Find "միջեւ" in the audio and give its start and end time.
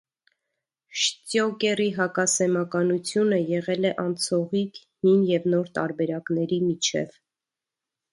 6.71-7.21